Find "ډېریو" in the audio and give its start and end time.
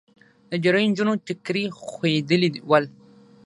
0.63-0.89